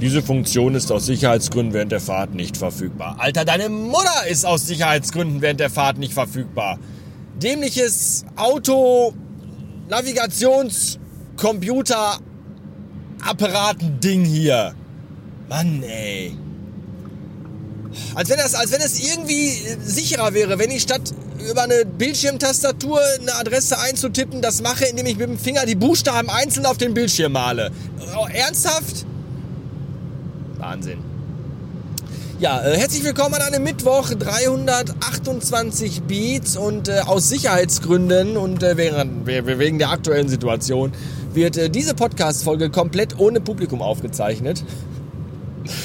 [0.00, 3.16] Diese Funktion ist aus Sicherheitsgründen während der Fahrt nicht verfügbar.
[3.18, 6.78] Alter, deine Mutter ist aus Sicherheitsgründen während der Fahrt nicht verfügbar.
[7.42, 9.14] Dämliches Auto,
[9.88, 10.98] Navigations,
[11.38, 12.18] Computer,
[13.22, 14.74] Apparatending hier.
[15.48, 16.36] Mann, ey.
[18.14, 19.50] Als wenn, das, als wenn es irgendwie
[19.82, 21.14] sicherer wäre, wenn ich statt
[21.48, 26.28] über eine Bildschirmtastatur eine Adresse einzutippen, das mache, indem ich mit dem Finger die Buchstaben
[26.28, 27.70] einzeln auf den Bildschirm male.
[28.18, 29.06] Oh, ernsthaft?
[30.58, 30.98] Wahnsinn.
[32.38, 38.76] Ja, äh, herzlich willkommen an einem Mittwoch, 328 Beats und äh, aus Sicherheitsgründen und äh,
[38.76, 40.92] während, wegen der aktuellen Situation
[41.32, 44.64] wird äh, diese Podcast-Folge komplett ohne Publikum aufgezeichnet.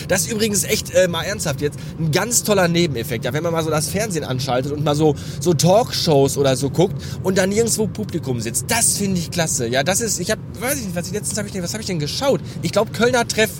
[0.07, 3.25] Das ist übrigens echt äh, mal ernsthaft jetzt ein ganz toller Nebeneffekt.
[3.25, 6.69] Ja, wenn man mal so das Fernsehen anschaltet und mal so so Talkshows oder so
[6.69, 9.67] guckt und dann nirgendwo Publikum sitzt, das finde ich klasse.
[9.67, 11.73] Ja, das ist ich habe weiß ich nicht, was ich letztens habe ich denn was
[11.73, 12.41] habe ich denn geschaut?
[12.61, 13.51] Ich glaube Kölner Treff.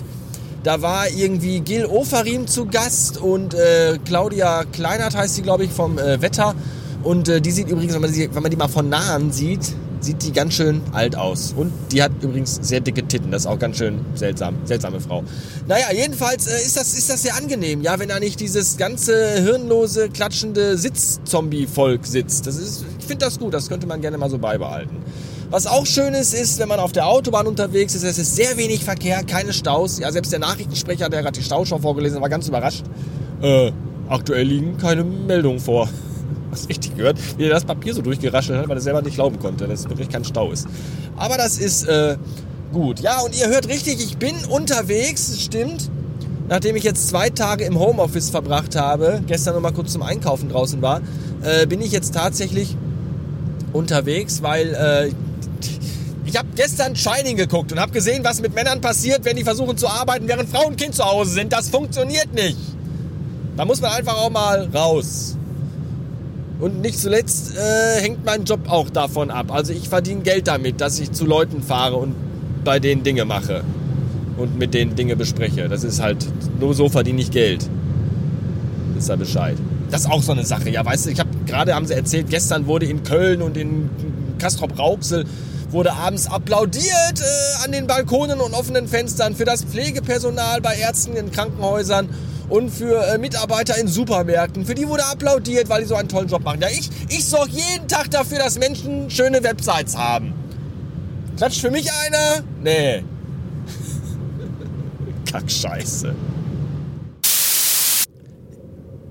[0.62, 5.70] Da war irgendwie Gil Ofarim zu Gast und äh, Claudia Kleinert heißt sie, glaube ich,
[5.70, 6.54] vom äh, Wetter.
[7.02, 9.74] Und äh, die sieht übrigens, wenn man, sie, wenn man die mal von nahen sieht,
[9.98, 11.52] sieht die ganz schön alt aus.
[11.56, 13.32] Und die hat übrigens sehr dicke Titten.
[13.32, 14.54] Das ist auch ganz schön seltsam.
[14.64, 15.24] Seltsame Frau.
[15.66, 19.42] Naja, jedenfalls äh, ist, das, ist das sehr angenehm, ja, wenn da nicht dieses ganze
[19.42, 22.46] hirnlose, klatschende Sitz-Zombie-Volk sitzt.
[22.46, 23.52] Das ist, ich finde das gut.
[23.52, 24.98] Das könnte man gerne mal so beibehalten.
[25.52, 28.56] Was auch schön ist, ist, wenn man auf der Autobahn unterwegs ist, es ist sehr
[28.56, 29.98] wenig Verkehr, keine Staus.
[29.98, 32.84] Ja, selbst der Nachrichtensprecher, der gerade die Stauschau vorgelesen hat, war ganz überrascht.
[33.42, 33.70] Äh,
[34.08, 35.90] aktuell liegen keine Meldungen vor
[36.50, 39.38] was richtig gehört, wie er das Papier so durchgeraschelt hat, weil er selber nicht glauben
[39.40, 40.66] konnte, dass es wirklich kein Stau ist.
[41.16, 42.16] Aber das ist äh,
[42.72, 43.00] gut.
[43.00, 45.90] Ja, und ihr hört richtig, ich bin unterwegs, stimmt.
[46.48, 50.48] Nachdem ich jetzt zwei Tage im Homeoffice verbracht habe, gestern noch mal kurz zum Einkaufen
[50.48, 51.02] draußen war,
[51.42, 52.74] äh, bin ich jetzt tatsächlich
[53.74, 55.12] unterwegs, weil äh,
[56.24, 59.76] ich habe gestern Shining geguckt und habe gesehen, was mit Männern passiert, wenn die versuchen
[59.76, 61.52] zu arbeiten, während Frau und Kind zu Hause sind.
[61.52, 62.56] Das funktioniert nicht.
[63.56, 65.36] Da muss man einfach auch mal raus.
[66.58, 69.52] Und nicht zuletzt äh, hängt mein Job auch davon ab.
[69.52, 72.14] Also ich verdiene Geld damit, dass ich zu Leuten fahre und
[72.64, 73.62] bei denen Dinge mache
[74.38, 75.68] und mit denen Dinge bespreche.
[75.68, 76.24] Das ist halt,
[76.58, 77.68] nur so verdiene ich Geld.
[78.96, 79.56] Ist da Bescheid.
[79.90, 80.70] Das ist auch so eine Sache.
[80.70, 83.90] Ja, weißt du, ich habe gerade, haben sie erzählt, gestern wurde in Köln und in
[84.42, 85.24] Kastrop-Rauxel
[85.70, 86.84] wurde abends applaudiert
[87.20, 92.08] äh, an den Balkonen und offenen Fenstern für das Pflegepersonal bei Ärzten in Krankenhäusern
[92.48, 94.66] und für äh, Mitarbeiter in Supermärkten.
[94.66, 96.60] Für die wurde applaudiert, weil die so einen tollen Job machen.
[96.60, 100.34] Ja, ich, ich sorge jeden Tag dafür, dass Menschen schöne Websites haben.
[101.36, 102.42] Klatscht für mich einer?
[102.62, 103.04] Nee.
[105.30, 106.14] Kackscheiße.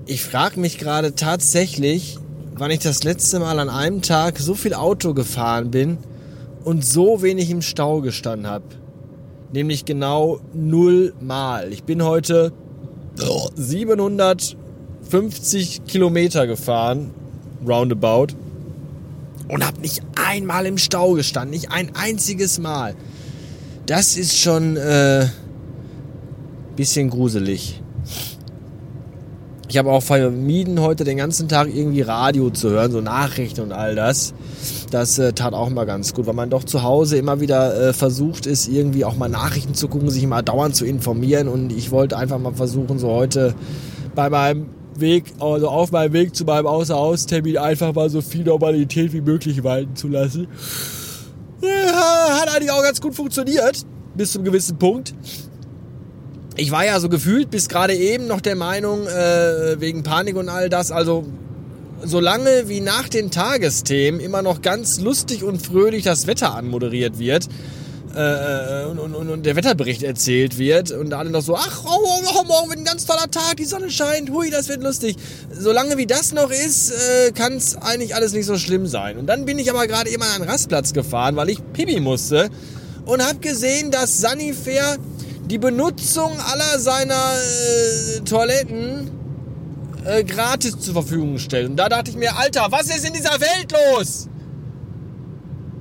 [0.04, 2.18] Ich frage mich gerade tatsächlich,
[2.62, 5.98] wann ich das letzte Mal an einem Tag so viel Auto gefahren bin
[6.62, 8.62] und so wenig im Stau gestanden habe.
[9.52, 11.72] Nämlich genau null Mal.
[11.72, 12.52] Ich bin heute
[13.56, 17.10] 750 Kilometer gefahren,
[17.66, 18.28] roundabout,
[19.48, 22.94] und habe nicht einmal im Stau gestanden, nicht ein einziges Mal.
[23.86, 25.26] Das ist schon äh,
[26.76, 27.82] bisschen gruselig.
[29.72, 33.72] Ich habe auch vermieden, heute den ganzen Tag irgendwie Radio zu hören, so Nachrichten und
[33.72, 34.34] all das.
[34.90, 37.92] Das äh, tat auch mal ganz gut, weil man doch zu Hause immer wieder äh,
[37.94, 41.48] versucht ist, irgendwie auch mal Nachrichten zu gucken, sich immer dauernd zu informieren.
[41.48, 43.54] Und ich wollte einfach mal versuchen, so heute
[44.14, 49.14] bei meinem Weg, also auf meinem Weg zu meinem Außer-Haus-Termin einfach mal so viel Normalität
[49.14, 50.48] wie möglich walten zu lassen.
[51.62, 55.14] Ja, hat eigentlich auch ganz gut funktioniert, bis zum gewissen Punkt
[56.56, 60.48] ich war ja so gefühlt bis gerade eben noch der Meinung, äh, wegen Panik und
[60.48, 61.24] all das, also
[62.04, 67.48] solange wie nach den Tagesthemen immer noch ganz lustig und fröhlich das Wetter anmoderiert wird,
[68.14, 72.44] äh, und, und, und, der Wetterbericht erzählt wird und alle noch so, ach, oh, oh,
[72.44, 75.16] morgen wird ein ganz toller Tag, die Sonne scheint, hui, das wird lustig.
[75.50, 79.16] Solange wie das noch ist, äh, kann es eigentlich alles nicht so schlimm sein.
[79.16, 82.50] Und dann bin ich aber gerade eben an einen Rastplatz gefahren, weil ich pipi musste
[83.06, 84.98] und habe gesehen, dass Sunnyfair
[85.46, 89.10] die Benutzung aller seiner äh, Toiletten
[90.04, 91.70] äh, gratis zur Verfügung stellt.
[91.70, 94.28] Und da dachte ich mir, Alter, was ist in dieser Welt los?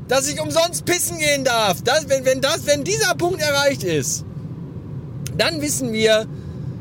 [0.08, 1.82] Dass ich umsonst pissen gehen darf.
[1.84, 4.26] Das, wenn, wenn, das, wenn dieser Punkt erreicht ist,
[5.38, 6.28] dann wissen wir,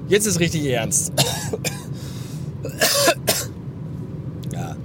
[0.08, 1.12] jetzt ist richtig ernst.
[4.52, 4.76] ja.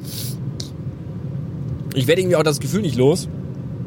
[1.95, 3.27] Ich werde irgendwie auch das Gefühl nicht los,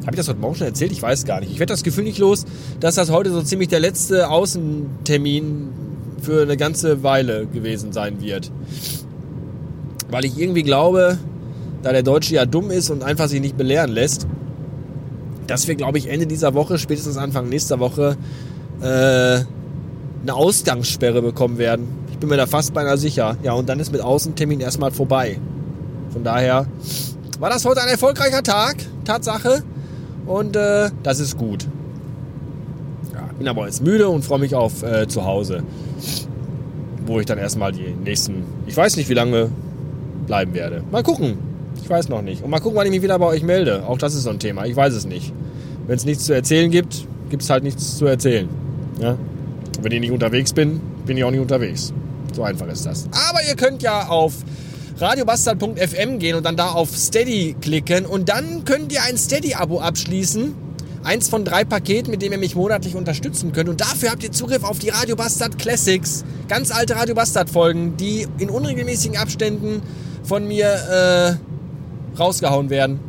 [0.09, 0.91] habe ich das heute Morgen schon erzählt?
[0.91, 1.51] Ich weiß gar nicht.
[1.51, 2.45] Ich werde das Gefühl nicht los,
[2.79, 5.69] dass das heute so ziemlich der letzte Außentermin
[6.19, 8.51] für eine ganze Weile gewesen sein wird.
[10.09, 11.19] Weil ich irgendwie glaube,
[11.83, 14.25] da der Deutsche ja dumm ist und einfach sich nicht belehren lässt,
[15.45, 18.17] dass wir, glaube ich, Ende dieser Woche, spätestens Anfang nächster Woche,
[18.81, 21.87] äh, eine Ausgangssperre bekommen werden.
[22.09, 23.37] Ich bin mir da fast beinahe sicher.
[23.43, 25.37] Ja, und dann ist mit Außentermin erstmal vorbei.
[26.11, 26.65] Von daher
[27.39, 29.61] war das heute ein erfolgreicher Tag, Tatsache.
[30.29, 31.65] Und äh, das ist gut.
[33.11, 35.63] Ja, bin aber jetzt müde und freue mich auf äh, zu Hause.
[37.07, 39.49] Wo ich dann erstmal die nächsten, ich weiß nicht wie lange,
[40.27, 40.83] bleiben werde.
[40.91, 41.39] Mal gucken.
[41.81, 42.43] Ich weiß noch nicht.
[42.43, 43.87] Und mal gucken, wann ich mich wieder bei euch melde.
[43.87, 44.65] Auch das ist so ein Thema.
[44.67, 45.33] Ich weiß es nicht.
[45.87, 48.47] Wenn es nichts zu erzählen gibt, gibt es halt nichts zu erzählen.
[49.01, 49.13] Ja?
[49.13, 51.91] Und wenn ich nicht unterwegs bin, bin ich auch nicht unterwegs.
[52.35, 53.07] So einfach ist das.
[53.29, 54.35] Aber ihr könnt ja auf
[54.99, 60.55] radiobastard.fm gehen und dann da auf Steady klicken und dann könnt ihr ein Steady-Abo abschließen.
[61.01, 63.69] Eins von drei Paketen, mit dem ihr mich monatlich unterstützen könnt.
[63.69, 66.25] Und dafür habt ihr Zugriff auf die Radio Bastard Classics.
[66.49, 69.81] Ganz alte Radio Bastard Folgen, die in unregelmäßigen Abständen
[70.23, 73.08] von mir äh, rausgehauen werden.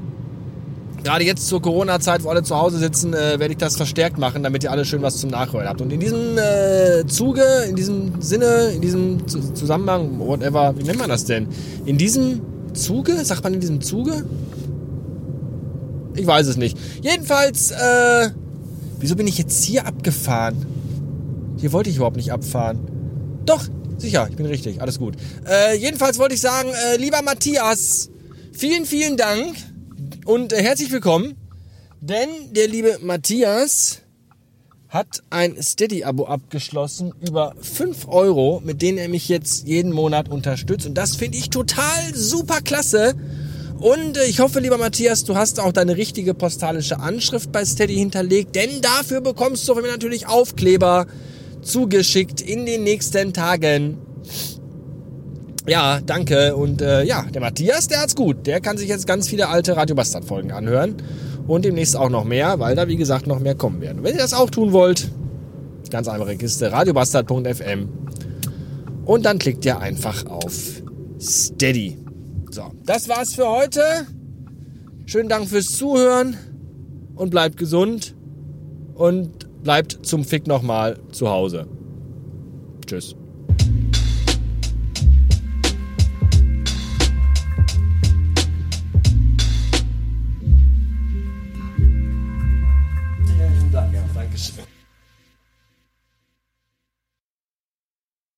[1.03, 4.43] Gerade jetzt zur Corona-Zeit, wo alle zu Hause sitzen, äh, werde ich das verstärkt machen,
[4.43, 5.81] damit ihr alle schön was zum Nachhören habt.
[5.81, 11.09] Und in diesem äh, Zuge, in diesem Sinne, in diesem Zusammenhang, whatever, wie nennt man
[11.09, 11.49] das denn?
[11.87, 12.43] In diesem
[12.75, 13.25] Zuge?
[13.25, 14.27] Sagt man in diesem Zuge?
[16.17, 16.77] Ich weiß es nicht.
[17.03, 18.31] Jedenfalls, äh,
[18.99, 20.67] wieso bin ich jetzt hier abgefahren?
[21.57, 22.79] Hier wollte ich überhaupt nicht abfahren.
[23.47, 23.65] Doch,
[23.97, 25.15] sicher, ich bin richtig, alles gut.
[25.49, 28.11] Äh, jedenfalls wollte ich sagen, äh, lieber Matthias,
[28.53, 29.57] vielen, vielen Dank
[30.31, 31.35] und äh, herzlich willkommen,
[32.01, 34.03] denn der liebe Matthias
[34.89, 40.87] hat ein Steady-Abo abgeschlossen über 5 Euro, mit denen er mich jetzt jeden Monat unterstützt.
[40.87, 43.15] Und das finde ich total super klasse.
[43.81, 47.97] Und äh, ich hoffe, lieber Matthias, du hast auch deine richtige postalische Anschrift bei Steady
[47.97, 51.09] hinterlegt, denn dafür bekommst du natürlich Aufkleber
[51.61, 53.99] zugeschickt in den nächsten Tagen.
[55.67, 56.57] Ja, danke.
[56.57, 58.47] Und äh, ja, der Matthias, der hat's gut.
[58.47, 60.97] Der kann sich jetzt ganz viele alte Radio Bastard Folgen anhören.
[61.47, 64.03] Und demnächst auch noch mehr, weil da wie gesagt noch mehr kommen werden.
[64.03, 65.11] Wenn ihr das auch tun wollt,
[65.91, 67.89] ganz einfache Kiste, radiobastard.fm.
[69.05, 70.83] Und dann klickt ihr einfach auf
[71.21, 71.99] Steady.
[72.51, 73.83] So, das war's für heute.
[75.07, 76.37] Schönen Dank fürs Zuhören
[77.17, 78.15] und bleibt gesund
[78.95, 81.67] und bleibt zum Fick nochmal zu Hause.
[82.87, 83.17] Tschüss.